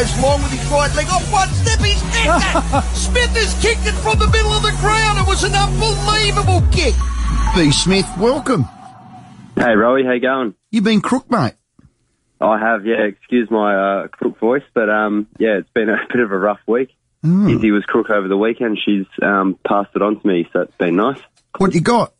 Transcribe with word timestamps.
goes 0.00 0.22
long 0.22 0.40
with 0.42 0.50
his 0.52 0.66
right 0.70 0.94
leg 0.96 1.06
off 1.08 1.30
one 1.32 1.48
step. 1.50 1.78
He's 1.80 2.00
kicked 2.14 2.16
it. 2.16 2.96
Smith 2.96 3.30
has 3.36 3.52
kicked 3.60 3.86
it 3.86 3.92
from 4.00 4.18
the 4.18 4.26
middle 4.28 4.52
of 4.52 4.62
the 4.62 4.74
ground. 4.80 5.18
It 5.18 5.26
was 5.26 5.44
an 5.44 5.52
unbelievable 5.54 6.62
kick. 6.72 6.94
B. 7.54 7.70
Smith, 7.70 8.06
welcome. 8.18 8.62
Hey, 9.56 9.74
Rowie, 9.76 10.04
how 10.06 10.12
you 10.12 10.20
going? 10.20 10.54
You've 10.70 10.84
been 10.84 11.02
crook, 11.02 11.30
mate. 11.30 11.54
I 12.40 12.58
have, 12.58 12.86
yeah. 12.86 13.02
Excuse 13.02 13.50
my 13.50 13.74
uh, 14.04 14.08
crook 14.08 14.38
voice, 14.38 14.62
but 14.72 14.88
um, 14.88 15.26
yeah, 15.38 15.58
it's 15.58 15.68
been 15.74 15.90
a 15.90 15.96
bit 16.10 16.20
of 16.22 16.32
a 16.32 16.38
rough 16.38 16.60
week. 16.66 16.96
Mm. 17.22 17.54
Izzy 17.54 17.70
was 17.70 17.84
crook 17.84 18.08
over 18.08 18.26
the 18.28 18.38
weekend. 18.38 18.78
She's 18.82 19.04
um, 19.22 19.58
passed 19.66 19.90
it 19.94 20.00
on 20.00 20.18
to 20.18 20.26
me, 20.26 20.48
so 20.52 20.60
it's 20.62 20.76
been 20.76 20.96
nice. 20.96 21.20
What 21.58 21.74
you 21.74 21.82
got? 21.82 22.14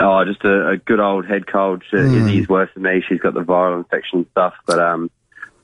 Oh, 0.00 0.24
just 0.24 0.42
a, 0.44 0.70
a 0.70 0.76
good 0.76 0.98
old 0.98 1.26
head 1.26 1.46
cold. 1.46 1.84
She, 1.88 1.96
Mm. 1.96 2.16
Izzy's 2.22 2.48
worse 2.48 2.70
than 2.74 2.82
me. 2.82 3.04
She's 3.08 3.20
got 3.20 3.34
the 3.34 3.40
viral 3.40 3.78
infection 3.78 4.26
stuff, 4.32 4.54
but 4.66 4.80
um, 4.80 5.10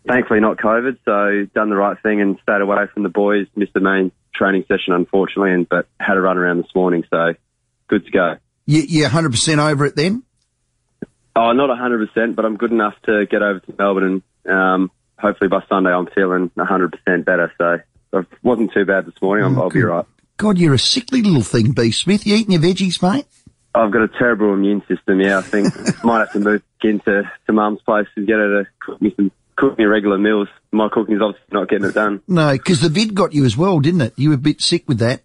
thankfully 0.07 0.41
not 0.41 0.59
COVID. 0.59 0.99
So 1.05 1.47
done 1.55 1.71
the 1.71 1.77
right 1.77 1.97
thing 2.03 2.21
and 2.21 2.39
stayed 2.43 2.61
away 2.61 2.87
from 2.93 3.03
the 3.03 3.09
boys. 3.09 3.47
Missed 3.57 3.75
the 3.75 3.81
main 3.81 4.13
training 4.35 4.65
session, 4.69 4.93
unfortunately, 4.93 5.53
and 5.53 5.69
but 5.69 5.87
had 5.99 6.17
a 6.17 6.21
run 6.21 6.39
around 6.39 6.59
this 6.59 6.75
morning, 6.75 7.05
so 7.11 7.35
good 7.89 8.05
to 8.05 8.11
go. 8.11 8.37
You, 8.67 8.83
you're 8.83 9.09
100% 9.09 9.59
over 9.59 9.85
it 9.85 9.97
then? 9.97 10.23
Oh, 11.37 11.53
not 11.53 11.69
100%, 11.69 12.35
but 12.35 12.45
I'm 12.45 12.57
good 12.57 12.71
enough 12.71 12.95
to 13.07 13.27
get 13.27 13.43
over 13.43 13.61
to 13.61 13.75
Melbourne 13.77 14.23
and 14.47 14.55
um, 14.55 14.91
hopefully 15.19 15.49
by 15.49 15.63
Sunday 15.69 15.91
I'm 15.91 16.07
feeling 16.07 16.51
100% 16.57 17.25
better. 17.25 17.53
So 17.59 17.79
it 18.19 18.27
wasn't 18.43 18.73
too 18.73 18.85
bad 18.85 19.07
this 19.07 19.21
morning. 19.21 19.45
I'm, 19.45 19.59
I'll 19.59 19.71
be 19.71 19.83
right. 19.83 20.07
God, 20.37 20.59
you're 20.59 20.75
a 20.75 20.79
sickly 20.79 21.23
little 21.23 21.43
thing, 21.43 21.73
B. 21.73 21.91
Smith. 21.91 22.27
You 22.27 22.37
eating 22.37 22.53
your 22.53 22.63
veggies, 22.63 23.03
mate? 23.03 23.27
I've 23.75 23.91
got 23.91 24.03
a 24.03 24.09
terrible 24.09 24.53
immune 24.55 24.83
system. 24.87 25.21
Yeah, 25.21 25.39
I 25.39 25.43
think 25.43 25.73
might 26.05 26.21
have 26.21 26.33
to 26.33 26.41
move 26.41 26.63
into 26.83 27.23
to 27.47 27.53
Mum's 27.53 27.81
place 27.83 28.07
and 28.15 28.27
get 28.27 28.37
her 28.37 28.63
to 28.63 28.71
cook 28.81 29.01
me 29.01 29.13
some 29.17 29.33
cook 29.57 29.79
me 29.79 29.85
regular 29.85 30.19
meals. 30.19 30.49
My 30.73 30.89
cooking's 30.89 31.23
obviously 31.23 31.47
not 31.53 31.69
getting 31.69 31.89
it 31.89 31.95
done. 31.95 32.23
No, 32.27 32.53
because 32.53 32.81
the 32.81 32.89
vid 32.89 33.15
got 33.15 33.33
you 33.33 33.45
as 33.45 33.57
well, 33.57 33.81
didn't 33.81 34.01
it? 34.01 34.15
You 34.17 34.31
were 34.31 34.35
a 34.35 34.39
bit 34.39 34.61
sick 34.61 34.89
with 34.89 34.99
that. 34.99 35.23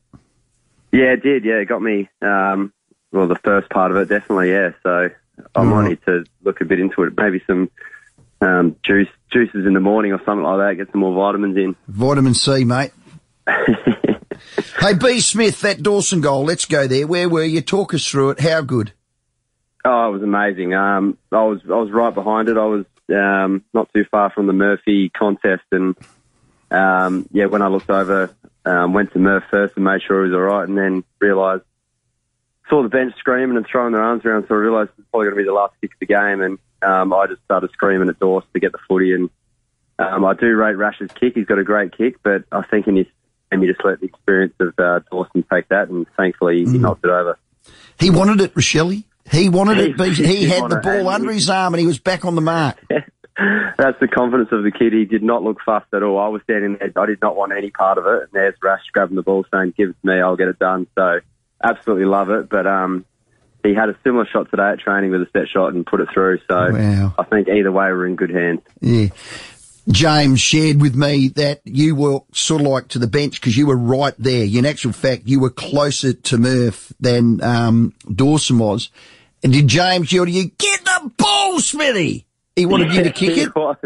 Yeah, 0.91 1.13
it 1.13 1.23
did. 1.23 1.45
Yeah, 1.45 1.55
it 1.55 1.65
got 1.65 1.81
me. 1.81 2.09
Um, 2.21 2.73
well, 3.11 3.27
the 3.27 3.39
first 3.43 3.69
part 3.69 3.91
of 3.91 3.97
it 3.97 4.09
definitely. 4.09 4.51
Yeah, 4.51 4.71
so 4.83 5.09
I 5.55 5.63
might 5.63 5.89
need 5.89 6.05
to 6.05 6.25
look 6.43 6.61
a 6.61 6.65
bit 6.65 6.79
into 6.79 7.03
it. 7.03 7.13
Maybe 7.15 7.41
some 7.47 7.69
um, 8.41 8.75
juice 8.83 9.09
juices 9.31 9.65
in 9.65 9.73
the 9.73 9.79
morning 9.79 10.11
or 10.13 10.19
something 10.25 10.43
like 10.43 10.57
that. 10.59 10.83
Get 10.83 10.91
some 10.91 11.01
more 11.01 11.13
vitamins 11.13 11.57
in. 11.57 11.75
Vitamin 11.87 12.33
C, 12.33 12.65
mate. 12.65 12.91
hey, 13.47 14.93
B. 14.93 15.19
Smith, 15.19 15.61
that 15.61 15.81
Dawson 15.81 16.21
goal, 16.21 16.43
let's 16.43 16.65
go 16.65 16.87
there. 16.87 17.07
Where 17.07 17.29
were 17.29 17.43
you? 17.43 17.61
Talk 17.61 17.93
us 17.93 18.07
through 18.07 18.31
it. 18.31 18.39
How 18.39 18.61
good? 18.61 18.93
Oh, 19.85 20.09
it 20.09 20.11
was 20.11 20.23
amazing. 20.23 20.73
Um, 20.73 21.17
I 21.31 21.43
was 21.43 21.61
I 21.65 21.75
was 21.75 21.91
right 21.91 22.13
behind 22.13 22.49
it. 22.49 22.57
I 22.57 22.65
was 22.65 22.85
um, 23.11 23.63
not 23.73 23.89
too 23.93 24.05
far 24.09 24.29
from 24.29 24.47
the 24.47 24.53
Murphy 24.53 25.09
contest, 25.09 25.63
and 25.71 25.95
um, 26.71 27.27
yeah, 27.31 27.45
when 27.45 27.61
I 27.61 27.67
looked 27.67 27.89
over, 27.89 28.35
um, 28.65 28.93
went 28.93 29.13
to 29.13 29.19
Murph 29.19 29.43
first 29.49 29.75
and 29.75 29.85
made 29.85 30.01
sure 30.01 30.25
he 30.25 30.31
was 30.31 30.37
all 30.37 30.43
right, 30.43 30.67
and 30.67 30.77
then 30.77 31.03
realised 31.19 31.63
saw 32.69 32.83
the 32.83 32.89
bench 32.89 33.15
screaming 33.17 33.57
and 33.57 33.65
throwing 33.65 33.93
their 33.93 34.03
arms 34.03 34.23
around, 34.23 34.45
so 34.47 34.55
I 34.55 34.57
realised 34.59 34.91
it's 34.97 35.07
probably 35.09 35.25
going 35.25 35.37
to 35.37 35.43
be 35.43 35.47
the 35.47 35.53
last 35.53 35.73
kick 35.81 35.91
of 35.93 35.99
the 35.99 36.05
game, 36.05 36.41
and 36.41 36.59
um, 36.81 37.11
I 37.13 37.27
just 37.27 37.43
started 37.43 37.71
screaming 37.71 38.09
at 38.09 38.19
Dawes 38.19 38.43
to 38.53 38.59
get 38.59 38.71
the 38.71 38.77
footy, 38.87 39.13
and 39.13 39.29
um, 39.97 40.23
I 40.23 40.33
do 40.33 40.55
rate 40.55 40.77
Rash's 40.77 41.11
kick. 41.11 41.33
He's 41.35 41.45
got 41.45 41.59
a 41.59 41.63
great 41.63 41.97
kick, 41.97 42.21
but 42.23 42.43
I 42.51 42.61
think 42.61 42.87
in 42.87 42.95
his 42.95 43.07
game, 43.51 43.63
you 43.63 43.73
just 43.73 43.83
let 43.83 43.99
the 43.99 44.05
experience 44.05 44.53
of 44.59 44.73
uh, 44.77 44.99
Dawson 45.11 45.43
take 45.51 45.67
that, 45.69 45.89
and 45.89 46.05
thankfully 46.15 46.59
he 46.59 46.77
knocked 46.77 47.03
it 47.03 47.09
over. 47.09 47.37
He 47.99 48.09
wanted 48.09 48.39
it, 48.41 48.55
Rochelle. 48.55 49.03
He 49.31 49.49
wanted 49.49 49.77
it. 49.77 50.15
He 50.15 50.25
He 50.25 50.45
had 50.45 50.69
the 50.69 50.77
ball 50.77 51.07
under 51.09 51.31
his 51.31 51.49
arm 51.49 51.73
and 51.73 51.81
he 51.81 51.87
was 51.87 51.99
back 51.99 52.25
on 52.25 52.35
the 52.35 52.41
mark. 52.41 52.77
That's 53.77 53.97
the 54.01 54.07
confidence 54.07 54.49
of 54.51 54.63
the 54.63 54.71
kid. 54.71 54.91
He 54.91 55.05
did 55.05 55.23
not 55.23 55.43
look 55.43 55.59
fussed 55.65 55.93
at 55.93 56.03
all. 56.03 56.19
I 56.19 56.27
was 56.27 56.41
standing 56.43 56.77
there. 56.77 56.91
I 56.95 57.05
did 57.05 57.21
not 57.21 57.37
want 57.37 57.53
any 57.53 57.69
part 57.69 57.97
of 57.97 58.05
it. 58.05 58.23
And 58.23 58.29
there's 58.33 58.55
Rash 58.61 58.81
grabbing 58.91 59.15
the 59.15 59.21
ball 59.21 59.45
saying, 59.53 59.75
give 59.77 59.89
it 59.89 59.95
to 60.01 60.07
me. 60.07 60.19
I'll 60.19 60.35
get 60.35 60.49
it 60.49 60.59
done. 60.59 60.87
So 60.97 61.19
absolutely 61.63 62.05
love 62.05 62.29
it. 62.31 62.49
But, 62.49 62.67
um, 62.67 63.05
he 63.63 63.73
had 63.73 63.89
a 63.89 63.97
similar 64.03 64.25
shot 64.25 64.49
today 64.49 64.69
at 64.71 64.79
training 64.79 65.11
with 65.11 65.21
a 65.21 65.27
set 65.31 65.47
shot 65.49 65.73
and 65.73 65.85
put 65.85 65.99
it 66.01 66.09
through. 66.13 66.39
So 66.49 66.71
Wow. 66.71 67.13
I 67.17 67.23
think 67.23 67.49
either 67.49 67.71
way 67.71 67.91
we're 67.91 68.07
in 68.07 68.15
good 68.15 68.29
hands. 68.29 68.61
Yeah. 68.81 69.07
James 69.89 70.39
shared 70.39 70.81
with 70.81 70.95
me 70.95 71.29
that 71.29 71.61
you 71.65 71.95
were 71.95 72.19
sort 72.33 72.61
of 72.61 72.67
like 72.67 72.89
to 72.89 72.99
the 72.99 73.07
bench 73.07 73.39
because 73.41 73.57
you 73.57 73.65
were 73.65 73.77
right 73.77 74.13
there. 74.19 74.45
In 74.45 74.65
actual 74.65 74.91
fact, 74.91 75.23
you 75.25 75.39
were 75.39 75.49
closer 75.49 76.13
to 76.13 76.37
Murph 76.37 76.93
than 76.99 77.41
um, 77.41 77.93
Dawson 78.13 78.59
was. 78.59 78.91
And 79.43 79.53
did 79.53 79.67
James 79.67 80.11
yell 80.11 80.25
to 80.25 80.31
you, 80.31 80.45
get 80.57 80.83
the 80.83 81.11
ball, 81.17 81.59
Smithy? 81.59 82.25
He 82.55 82.65
wanted 82.65 82.93
you 82.93 83.03
to 83.03 83.11
kick 83.13 83.35
he 83.35 83.41
it. 83.43 83.55
Was. 83.55 83.77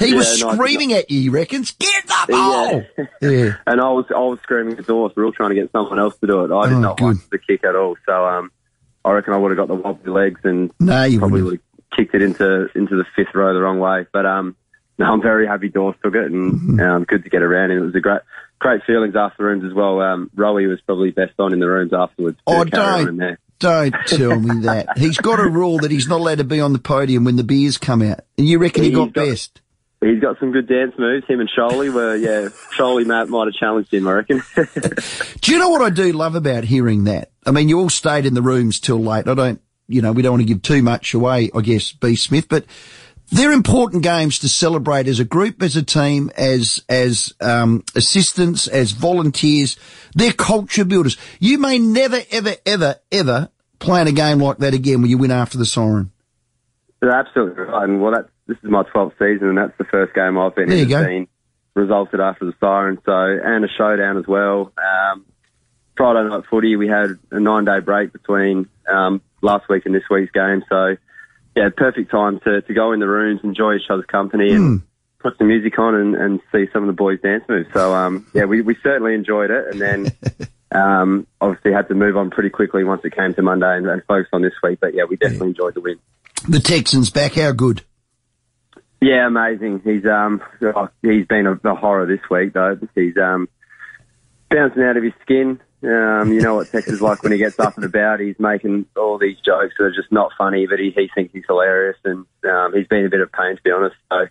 He 0.00 0.14
was 0.14 0.40
Yeah, 0.40 0.46
no, 0.46 0.54
screaming 0.54 0.92
at 0.94 1.10
you, 1.10 1.20
he 1.20 1.28
reckons, 1.28 1.72
get 1.72 2.06
the 2.06 2.26
ball! 2.30 2.82
Yeah. 3.20 3.28
Yeah. 3.30 3.56
And 3.66 3.80
I 3.80 3.90
was 3.90 4.06
I 4.10 4.18
was 4.20 4.38
screaming 4.40 4.78
at 4.78 4.86
Dawes. 4.86 5.12
We 5.14 5.20
were 5.22 5.26
all 5.26 5.32
trying 5.32 5.50
to 5.50 5.54
get 5.54 5.70
someone 5.72 5.98
else 5.98 6.16
to 6.18 6.26
do 6.26 6.40
it. 6.44 6.50
I 6.50 6.68
did 6.68 6.76
Oh, 6.76 6.80
not 6.80 6.96
good. 6.96 7.04
want 7.04 7.30
the 7.30 7.38
kick 7.38 7.62
at 7.64 7.76
all. 7.76 7.96
So 8.06 8.26
um, 8.26 8.50
I 9.04 9.12
reckon 9.12 9.34
I 9.34 9.36
would 9.36 9.50
have 9.50 9.58
got 9.58 9.68
the 9.68 9.74
wobbly 9.74 10.10
legs 10.12 10.40
and 10.44 10.70
No, 10.80 11.02
you 11.04 11.18
probably 11.18 11.42
wouldn't. 11.42 11.62
have 11.90 11.90
kicked 11.98 12.14
it 12.14 12.22
into 12.22 12.68
into 12.74 12.96
the 12.96 13.04
fifth 13.14 13.34
row 13.34 13.52
the 13.52 13.60
wrong 13.60 13.78
way. 13.80 14.06
But 14.10 14.24
um, 14.24 14.56
no, 14.98 15.06
I'm 15.12 15.20
very 15.20 15.46
happy 15.46 15.68
Dawes 15.68 15.94
took 16.02 16.14
it 16.14 16.24
and 16.24 16.52
Mm-hmm. 16.54 16.80
um, 16.80 17.04
good 17.04 17.22
to 17.24 17.28
get 17.28 17.42
around 17.42 17.70
him. 17.72 17.78
It 17.82 17.86
was 17.86 17.94
a 17.94 18.00
great 18.00 18.22
great 18.60 18.82
feelings 18.86 19.14
after 19.14 19.36
the 19.42 19.44
rooms 19.44 19.64
as 19.64 19.74
well. 19.74 20.00
Um, 20.00 20.30
Rowie 20.34 20.66
was 20.68 20.80
probably 20.80 21.10
best 21.10 21.34
on 21.38 21.52
in 21.52 21.58
the 21.60 21.68
rooms 21.68 21.92
afterwards. 21.92 22.38
Oh, 22.46 22.64
to 22.64 22.70
carry 22.70 23.04
on 23.04 23.18
don't. 23.18 23.38
Don't 23.58 23.94
tell 24.06 24.38
me 24.38 24.62
that. 24.66 24.98
He's 24.98 25.16
got 25.18 25.38
a 25.38 25.48
rule 25.48 25.78
that 25.78 25.90
he's 25.90 26.08
not 26.08 26.20
allowed 26.20 26.38
to 26.38 26.44
be 26.44 26.60
on 26.60 26.72
the 26.72 26.78
podium 26.78 27.24
when 27.24 27.36
the 27.36 27.44
beers 27.44 27.78
come 27.78 28.02
out. 28.02 28.20
And 28.36 28.46
you 28.46 28.58
reckon 28.58 28.84
he 28.84 28.90
got 28.90 29.12
got- 29.12 29.26
best? 29.26 29.60
He's 30.02 30.20
got 30.20 30.38
some 30.38 30.52
good 30.52 30.68
dance 30.68 30.92
moves. 30.98 31.26
Him 31.26 31.40
and 31.40 31.48
Sholey 31.48 31.92
were, 31.92 32.14
yeah, 32.16 32.50
Sholey 32.76 33.06
Matt 33.06 33.30
might 33.30 33.46
have 33.46 33.54
challenged 33.54 33.92
him, 33.94 34.06
I 34.06 34.12
reckon. 34.12 34.42
Do 35.40 35.52
you 35.52 35.58
know 35.58 35.70
what 35.70 35.80
I 35.80 35.88
do 35.88 36.12
love 36.12 36.34
about 36.34 36.64
hearing 36.64 37.04
that? 37.04 37.30
I 37.46 37.50
mean, 37.50 37.70
you 37.70 37.80
all 37.80 37.88
stayed 37.88 38.26
in 38.26 38.34
the 38.34 38.42
rooms 38.42 38.78
till 38.78 38.98
late. 39.02 39.26
I 39.26 39.32
don't, 39.32 39.60
you 39.88 40.02
know, 40.02 40.12
we 40.12 40.20
don't 40.20 40.32
want 40.32 40.42
to 40.42 40.46
give 40.46 40.60
too 40.60 40.82
much 40.82 41.14
away, 41.14 41.50
I 41.54 41.62
guess, 41.62 41.92
B. 41.92 42.14
Smith, 42.14 42.46
but 42.46 42.66
they're 43.30 43.52
important 43.52 44.02
games 44.02 44.38
to 44.40 44.48
celebrate 44.48 45.08
as 45.08 45.18
a 45.20 45.24
group, 45.24 45.62
as 45.62 45.76
a 45.76 45.82
team, 45.82 46.30
as, 46.36 46.82
as, 46.88 47.34
um, 47.40 47.84
assistants, 47.94 48.68
as 48.68 48.92
volunteers. 48.92 49.76
They're 50.14 50.32
culture 50.32 50.84
builders. 50.84 51.16
You 51.40 51.58
may 51.58 51.78
never, 51.78 52.20
ever, 52.30 52.54
ever, 52.64 52.96
ever 53.10 53.48
play 53.78 54.00
in 54.00 54.06
a 54.06 54.12
game 54.12 54.38
like 54.38 54.58
that 54.58 54.74
again 54.74 55.00
when 55.02 55.10
you 55.10 55.18
win 55.18 55.30
after 55.30 55.58
the 55.58 55.66
siren. 55.66 56.12
You're 57.02 57.12
absolutely 57.12 57.64
right. 57.64 57.84
And 57.88 58.00
well, 58.00 58.12
that's, 58.12 58.28
this 58.46 58.56
is 58.62 58.70
my 58.70 58.84
12th 58.84 59.12
season, 59.18 59.48
and 59.48 59.58
that's 59.58 59.76
the 59.76 59.84
first 59.84 60.14
game 60.14 60.38
I've 60.38 60.54
been 60.54 60.68
There 60.68 60.78
in 60.78 60.88
you 60.88 61.26
go. 61.26 61.26
resulted 61.80 62.20
after 62.20 62.44
the 62.46 62.54
siren. 62.60 62.98
So, 63.04 63.12
and 63.12 63.64
a 63.64 63.68
showdown 63.76 64.18
as 64.18 64.26
well. 64.26 64.72
Um, 64.78 65.24
Friday 65.96 66.28
night 66.28 66.44
footy, 66.48 66.76
we 66.76 66.88
had 66.88 67.10
a 67.30 67.40
nine 67.40 67.64
day 67.64 67.80
break 67.80 68.12
between 68.12 68.68
um, 68.88 69.20
last 69.42 69.68
week 69.68 69.84
and 69.86 69.94
this 69.94 70.04
week's 70.10 70.30
game. 70.32 70.62
So, 70.68 70.96
yeah, 71.56 71.70
perfect 71.74 72.10
time 72.10 72.38
to, 72.40 72.60
to 72.60 72.74
go 72.74 72.92
in 72.92 73.00
the 73.00 73.08
rooms, 73.08 73.40
enjoy 73.42 73.76
each 73.76 73.90
other's 73.90 74.04
company, 74.06 74.52
and 74.52 74.82
put 75.18 75.38
some 75.38 75.48
music 75.48 75.78
on 75.78 75.94
and, 75.94 76.14
and 76.14 76.40
see 76.52 76.66
some 76.72 76.82
of 76.82 76.86
the 76.86 76.92
boys 76.92 77.18
dance 77.22 77.44
moves. 77.48 77.68
So, 77.72 77.94
um, 77.94 78.26
yeah, 78.34 78.44
we, 78.44 78.60
we 78.60 78.76
certainly 78.82 79.14
enjoyed 79.14 79.50
it. 79.50 79.64
And 79.72 79.80
then, 79.80 80.12
um, 80.70 81.26
obviously 81.40 81.72
had 81.72 81.88
to 81.88 81.94
move 81.94 82.16
on 82.16 82.30
pretty 82.30 82.50
quickly 82.50 82.84
once 82.84 83.00
it 83.04 83.16
came 83.16 83.32
to 83.34 83.42
Monday 83.42 83.76
and, 83.76 83.86
and 83.88 84.02
focus 84.04 84.28
on 84.32 84.42
this 84.42 84.52
week. 84.62 84.78
But 84.80 84.94
yeah, 84.94 85.04
we 85.08 85.16
definitely 85.16 85.48
enjoyed 85.48 85.74
the 85.74 85.80
win. 85.80 85.98
The 86.46 86.60
Texans 86.60 87.10
back, 87.10 87.34
how 87.34 87.52
good? 87.52 87.82
Yeah, 89.00 89.26
amazing. 89.26 89.82
He's 89.84 90.06
um 90.06 90.42
oh, 90.62 90.88
he's 91.02 91.26
been 91.26 91.46
a, 91.46 91.52
a 91.68 91.74
horror 91.74 92.06
this 92.06 92.20
week 92.30 92.54
though. 92.54 92.78
He's 92.94 93.16
um 93.18 93.48
bouncing 94.50 94.82
out 94.82 94.96
of 94.96 95.02
his 95.02 95.12
skin. 95.22 95.60
Um, 95.82 96.32
you 96.32 96.40
know 96.40 96.56
what 96.56 96.70
Tex 96.70 96.88
is 96.88 97.02
like 97.02 97.22
when 97.22 97.32
he 97.32 97.38
gets 97.38 97.58
up 97.58 97.76
and 97.76 97.84
about. 97.84 98.20
He's 98.20 98.38
making 98.38 98.86
all 98.96 99.18
these 99.18 99.36
jokes 99.44 99.74
that 99.78 99.84
are 99.84 99.94
just 99.94 100.10
not 100.10 100.32
funny, 100.36 100.66
but 100.66 100.78
he, 100.78 100.90
he 100.90 101.08
thinks 101.14 101.32
he's 101.32 101.44
hilarious, 101.46 101.98
and 102.04 102.24
um, 102.48 102.72
he's 102.74 102.86
been 102.86 103.04
a 103.04 103.10
bit 103.10 103.20
of 103.20 103.30
pain 103.30 103.56
to 103.56 103.62
be 103.62 103.70
honest. 103.70 103.96
So 104.10 104.26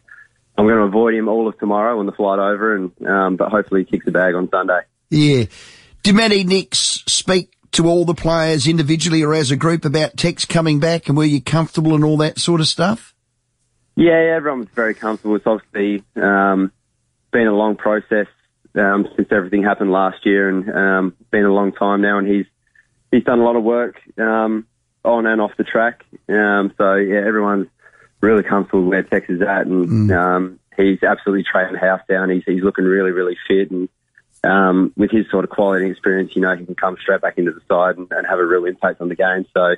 I'm 0.57 0.65
going 0.65 0.77
to 0.77 0.83
avoid 0.83 1.13
him 1.13 1.27
all 1.27 1.47
of 1.47 1.57
tomorrow 1.59 1.99
on 1.99 2.07
the 2.07 2.11
flight 2.11 2.39
over, 2.39 2.75
and 2.75 3.07
um, 3.07 3.35
but 3.35 3.49
hopefully 3.49 3.83
he 3.83 3.91
kicks 3.91 4.07
a 4.07 4.11
bag 4.11 4.33
on 4.33 4.49
Sunday. 4.49 4.81
Yeah. 5.09 5.45
Did 6.03 6.15
Matty 6.15 6.43
Nix 6.43 7.03
speak 7.07 7.55
to 7.73 7.87
all 7.87 8.05
the 8.05 8.13
players 8.13 8.67
individually 8.67 9.23
or 9.23 9.33
as 9.33 9.51
a 9.51 9.55
group 9.55 9.85
about 9.85 10.17
Tex 10.17 10.45
coming 10.45 10.79
back 10.79 11.07
and 11.07 11.17
were 11.17 11.25
you 11.25 11.41
comfortable 11.41 11.93
and 11.93 12.03
all 12.03 12.17
that 12.17 12.39
sort 12.39 12.61
of 12.61 12.67
stuff? 12.67 13.13
Yeah, 13.95 14.21
yeah, 14.21 14.35
everyone 14.35 14.59
was 14.59 14.69
very 14.69 14.93
comfortable. 14.93 15.35
It's 15.35 15.47
obviously 15.47 16.03
um, 16.15 16.71
been 17.31 17.47
a 17.47 17.55
long 17.55 17.75
process 17.75 18.27
um, 18.77 19.07
since 19.15 19.27
everything 19.31 19.63
happened 19.63 19.91
last 19.91 20.25
year, 20.25 20.49
and 20.49 20.69
um, 20.69 21.15
been 21.31 21.45
a 21.45 21.53
long 21.53 21.71
time 21.71 22.01
now. 22.01 22.17
And 22.17 22.27
he's 22.27 22.45
he's 23.11 23.23
done 23.23 23.39
a 23.39 23.43
lot 23.43 23.55
of 23.55 23.63
work 23.63 24.01
um, 24.17 24.67
on 25.03 25.25
and 25.25 25.41
off 25.41 25.51
the 25.57 25.63
track. 25.63 26.03
Um, 26.29 26.73
so 26.77 26.95
yeah, 26.95 27.19
everyone's 27.25 27.67
really 28.21 28.43
comfortable 28.43 28.85
where 28.85 29.03
Tex 29.03 29.29
is 29.29 29.41
at, 29.41 29.67
and 29.67 30.11
um, 30.11 30.59
he's 30.77 31.03
absolutely 31.03 31.45
trading 31.49 31.73
the 31.73 31.79
house 31.79 32.01
down. 32.07 32.29
He's 32.29 32.43
he's 32.45 32.63
looking 32.63 32.85
really 32.85 33.11
really 33.11 33.37
fit, 33.47 33.71
and 33.71 33.89
um, 34.43 34.93
with 34.95 35.11
his 35.11 35.29
sort 35.31 35.43
of 35.43 35.49
quality 35.49 35.85
and 35.85 35.91
experience, 35.91 36.35
you 36.35 36.41
know, 36.41 36.55
he 36.55 36.65
can 36.65 36.75
come 36.75 36.97
straight 37.01 37.21
back 37.21 37.37
into 37.37 37.51
the 37.51 37.61
side 37.67 37.97
and, 37.97 38.07
and 38.11 38.27
have 38.27 38.39
a 38.39 38.45
real 38.45 38.65
impact 38.65 39.01
on 39.01 39.09
the 39.09 39.15
game. 39.15 39.45
So. 39.53 39.75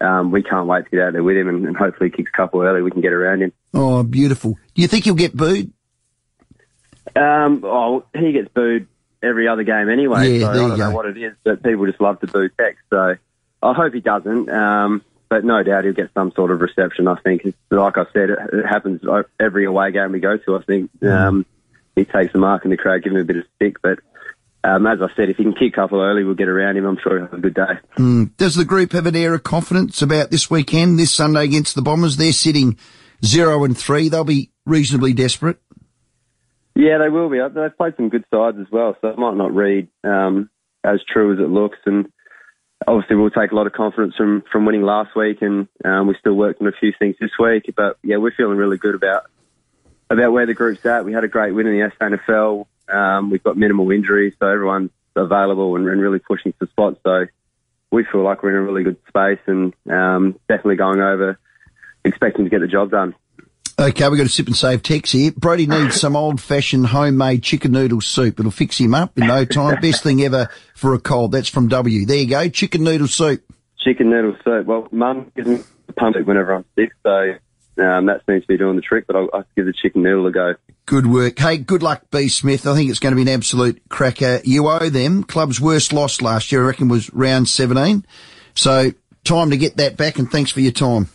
Um, 0.00 0.32
we 0.32 0.42
can't 0.42 0.66
wait 0.66 0.84
to 0.84 0.90
get 0.90 1.00
out 1.00 1.12
there 1.12 1.22
with 1.22 1.36
him 1.36 1.48
and, 1.48 1.64
and 1.66 1.76
hopefully 1.76 2.10
he 2.10 2.16
kicks 2.16 2.30
a 2.34 2.36
couple 2.36 2.60
early. 2.60 2.82
We 2.82 2.90
can 2.90 3.00
get 3.00 3.12
around 3.12 3.42
him. 3.42 3.52
Oh, 3.72 4.02
beautiful. 4.02 4.58
Do 4.74 4.82
you 4.82 4.88
think 4.88 5.04
he'll 5.04 5.14
get 5.14 5.34
booed? 5.34 5.72
Um, 7.16 7.62
oh, 7.64 8.04
he 8.14 8.32
gets 8.32 8.48
booed 8.48 8.88
every 9.22 9.48
other 9.48 9.62
game 9.62 9.88
anyway. 9.88 10.38
Yeah, 10.38 10.46
so 10.46 10.50
I 10.50 10.54
don't 10.54 10.68
know 10.70 10.76
go. 10.76 10.90
what 10.90 11.06
it 11.06 11.16
is, 11.16 11.34
but 11.44 11.62
people 11.62 11.86
just 11.86 12.00
love 12.00 12.20
to 12.20 12.26
boo 12.26 12.48
Tex. 12.48 12.76
So 12.90 13.16
I 13.62 13.72
hope 13.72 13.94
he 13.94 14.00
doesn't. 14.00 14.50
Um, 14.50 15.02
but 15.28 15.44
no 15.44 15.62
doubt 15.62 15.84
he'll 15.84 15.94
get 15.94 16.10
some 16.14 16.32
sort 16.32 16.50
of 16.50 16.60
reception. 16.60 17.08
I 17.08 17.16
think, 17.16 17.42
like 17.70 17.96
I 17.96 18.04
said, 18.12 18.30
it, 18.30 18.38
it 18.52 18.66
happens 18.66 19.00
every 19.40 19.64
away 19.64 19.90
game 19.92 20.12
we 20.12 20.20
go 20.20 20.36
to. 20.36 20.56
I 20.56 20.62
think 20.62 20.90
Mm. 21.00 21.10
um, 21.10 21.46
he 21.96 22.04
takes 22.04 22.32
the 22.32 22.38
mark 22.38 22.64
in 22.64 22.70
the 22.70 22.76
crowd, 22.76 23.02
give 23.02 23.12
him 23.12 23.20
a 23.20 23.24
bit 23.24 23.36
of 23.36 23.44
stick. 23.56 23.76
But 23.82 24.00
um, 24.62 24.86
as 24.86 25.00
I 25.00 25.08
said, 25.16 25.30
if 25.30 25.36
he 25.36 25.44
can 25.44 25.54
kick 25.54 25.72
a 25.72 25.76
couple 25.76 26.00
early, 26.00 26.24
we'll 26.24 26.34
get 26.34 26.48
around 26.48 26.76
him. 26.76 26.84
I'm 26.86 26.98
sure 27.02 27.16
he'll 27.18 27.26
have 27.26 27.34
a 27.34 27.38
good 27.40 27.54
day. 27.54 28.28
Does 28.36 28.54
the 28.56 28.64
group 28.64 28.92
have 28.92 29.06
an 29.06 29.16
air 29.16 29.34
of 29.34 29.42
confidence 29.44 30.02
about 30.02 30.30
this 30.30 30.50
weekend, 30.50 30.98
this 30.98 31.12
Sunday 31.12 31.44
against 31.44 31.74
the 31.74 31.82
Bombers? 31.82 32.16
They're 32.16 32.32
sitting 32.32 32.76
zero 33.24 33.64
and 33.64 33.76
three. 33.78 34.08
They'll 34.08 34.24
be 34.24 34.50
reasonably 34.66 35.12
desperate. 35.14 35.58
Yeah, 36.74 36.98
they 36.98 37.08
will 37.08 37.30
be. 37.30 37.38
They've 37.38 37.76
played 37.76 37.94
some 37.96 38.08
good 38.08 38.24
sides 38.32 38.58
as 38.60 38.66
well, 38.70 38.96
so 39.00 39.08
it 39.08 39.18
might 39.18 39.36
not 39.36 39.54
read 39.54 39.88
um, 40.02 40.50
as 40.82 41.00
true 41.06 41.32
as 41.32 41.38
it 41.38 41.48
looks. 41.48 41.78
And 41.86 42.10
obviously, 42.86 43.16
we'll 43.16 43.30
take 43.30 43.52
a 43.52 43.54
lot 43.54 43.68
of 43.68 43.72
confidence 43.72 44.16
from, 44.16 44.42
from 44.50 44.66
winning 44.66 44.82
last 44.82 45.14
week, 45.14 45.40
and 45.40 45.68
um, 45.84 46.08
we 46.08 46.16
still 46.18 46.34
worked 46.34 46.60
on 46.60 46.66
a 46.66 46.72
few 46.72 46.92
things 46.98 47.14
this 47.20 47.30
week. 47.38 47.72
But 47.76 47.96
yeah, 48.02 48.16
we're 48.16 48.34
feeling 48.34 48.56
really 48.56 48.76
good 48.76 48.96
about 48.96 49.24
about 50.10 50.32
where 50.32 50.46
the 50.46 50.54
group's 50.54 50.84
at. 50.84 51.04
We 51.04 51.12
had 51.12 51.24
a 51.24 51.28
great 51.28 51.52
win 51.52 51.66
in 51.66 51.78
the 51.78 51.90
SANFL. 52.00 52.66
Um, 52.88 53.30
we've 53.30 53.42
got 53.42 53.56
minimal 53.56 53.90
injuries, 53.90 54.34
so 54.38 54.46
everyone's 54.46 54.90
available 55.16 55.76
and, 55.76 55.88
and 55.88 56.00
really 56.00 56.18
pushing 56.18 56.52
for 56.58 56.66
spots. 56.66 56.98
So 57.04 57.26
we 57.90 58.04
feel 58.04 58.22
like 58.22 58.42
we're 58.42 58.50
in 58.50 58.56
a 58.56 58.62
really 58.62 58.82
good 58.82 58.98
space, 59.08 59.38
and 59.46 59.72
um, 59.88 60.38
definitely 60.48 60.76
going 60.76 61.00
over, 61.00 61.38
expecting 62.04 62.44
to 62.44 62.50
get 62.50 62.60
the 62.60 62.66
job 62.66 62.90
done. 62.90 63.14
Okay, 63.76 64.08
we've 64.08 64.18
got 64.18 64.26
a 64.26 64.30
sip 64.30 64.46
and 64.46 64.56
save 64.56 64.82
text 64.84 65.12
here. 65.12 65.32
Brody 65.36 65.66
needs 65.66 66.00
some 66.00 66.14
old 66.14 66.40
fashioned 66.40 66.86
homemade 66.86 67.42
chicken 67.42 67.72
noodle 67.72 68.00
soup. 68.00 68.38
It'll 68.38 68.52
fix 68.52 68.78
him 68.78 68.94
up 68.94 69.18
in 69.18 69.26
no 69.26 69.44
time. 69.44 69.80
Best 69.80 70.04
thing 70.04 70.22
ever 70.22 70.48
for 70.76 70.94
a 70.94 71.00
cold. 71.00 71.32
That's 71.32 71.48
from 71.48 71.66
W. 71.68 72.06
There 72.06 72.16
you 72.16 72.26
go. 72.28 72.48
Chicken 72.48 72.84
noodle 72.84 73.08
soup. 73.08 73.42
chicken 73.80 74.10
noodle 74.10 74.36
soup. 74.44 74.66
Well, 74.66 74.86
Mum 74.92 75.32
gives 75.34 75.48
me 75.48 75.58
pump 75.96 76.16
whenever 76.24 76.54
I'm 76.54 76.64
sick, 76.76 76.92
so 77.02 77.34
um, 77.82 78.06
that 78.06 78.22
seems 78.26 78.42
to 78.42 78.46
be 78.46 78.56
doing 78.56 78.76
the 78.76 78.82
trick. 78.82 79.08
But 79.08 79.16
I'll, 79.16 79.28
I'll 79.34 79.44
give 79.56 79.66
the 79.66 79.72
chicken 79.72 80.02
noodle 80.02 80.28
a 80.28 80.30
go. 80.30 80.54
Good 80.86 81.06
work. 81.06 81.36
Hey, 81.38 81.56
good 81.56 81.82
luck, 81.82 82.02
B. 82.12 82.28
Smith. 82.28 82.68
I 82.68 82.74
think 82.74 82.90
it's 82.90 83.00
going 83.00 83.12
to 83.12 83.16
be 83.16 83.28
an 83.28 83.36
absolute 83.36 83.82
cracker. 83.88 84.40
You 84.44 84.68
owe 84.68 84.88
them. 84.88 85.24
Club's 85.24 85.60
worst 85.60 85.92
loss 85.92 86.22
last 86.22 86.52
year, 86.52 86.62
I 86.62 86.68
reckon, 86.68 86.88
was 86.88 87.12
round 87.12 87.48
17. 87.48 88.06
So 88.54 88.92
time 89.24 89.50
to 89.50 89.56
get 89.56 89.78
that 89.78 89.96
back 89.96 90.18
and 90.20 90.30
thanks 90.30 90.52
for 90.52 90.60
your 90.60 90.72
time. 90.72 91.08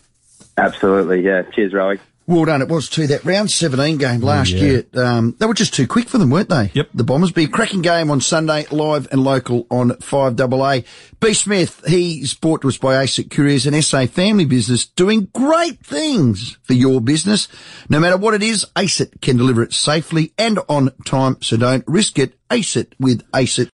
Absolutely, 0.58 1.22
yeah. 1.22 1.42
Cheers, 1.54 1.72
Rowie. 1.72 1.98
Well 2.30 2.44
done. 2.44 2.62
It 2.62 2.68
was 2.68 2.88
too. 2.88 3.08
That 3.08 3.24
round 3.24 3.50
17 3.50 3.98
game 3.98 4.20
last 4.20 4.52
yeah. 4.52 4.62
year, 4.62 4.84
um, 4.94 5.34
they 5.40 5.46
were 5.46 5.54
just 5.54 5.74
too 5.74 5.88
quick 5.88 6.08
for 6.08 6.18
them, 6.18 6.30
weren't 6.30 6.48
they? 6.48 6.70
Yep. 6.74 6.90
The 6.94 7.02
Bombers. 7.02 7.32
Be 7.32 7.42
a 7.42 7.48
cracking 7.48 7.82
game 7.82 8.08
on 8.08 8.20
Sunday, 8.20 8.66
live 8.70 9.08
and 9.10 9.24
local 9.24 9.66
on 9.68 9.90
5AA. 9.90 10.86
B. 11.18 11.34
Smith, 11.34 11.82
he's 11.88 12.34
brought 12.34 12.62
to 12.62 12.68
us 12.68 12.78
by 12.78 13.04
ASIC 13.04 13.32
Couriers, 13.32 13.66
an 13.66 13.82
SA 13.82 14.06
family 14.06 14.44
business 14.44 14.86
doing 14.86 15.28
great 15.34 15.84
things 15.84 16.56
for 16.62 16.74
your 16.74 17.00
business. 17.00 17.48
No 17.88 17.98
matter 17.98 18.16
what 18.16 18.34
it 18.34 18.44
is, 18.44 18.64
ASIC 18.76 19.20
can 19.20 19.36
deliver 19.36 19.64
it 19.64 19.72
safely 19.72 20.32
and 20.38 20.60
on 20.68 20.92
time, 21.04 21.36
so 21.42 21.56
don't 21.56 21.82
risk 21.88 22.16
it. 22.16 22.34
ASIC 22.48 22.92
with 22.98 23.28
ASIC 23.32 23.68